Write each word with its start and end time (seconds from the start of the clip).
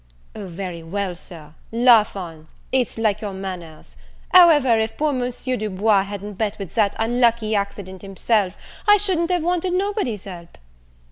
"O 0.35 0.47
very 0.47 0.81
well, 0.81 1.13
Sir, 1.13 1.53
laugh 1.71 2.15
on, 2.15 2.47
it's 2.71 2.97
like 2.97 3.21
your 3.21 3.35
manners; 3.35 3.97
however, 4.33 4.79
if 4.79 4.97
poor 4.97 5.13
Monsieur 5.13 5.55
Du 5.55 5.69
Bois 5.69 6.01
hadn't 6.01 6.39
met 6.39 6.57
with 6.57 6.73
that 6.73 6.95
unlucky 6.97 7.53
accident 7.53 8.01
himself 8.01 8.55
I 8.87 8.97
shouldn't 8.97 9.29
have 9.29 9.43
wanted 9.43 9.73
nobody's 9.73 10.23
help." 10.23 10.57